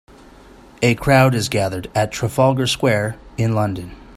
[0.81, 3.95] A crowd is gathered at Trafalgar Square in London.